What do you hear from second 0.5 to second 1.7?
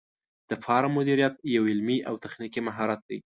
فارم مدیریت یو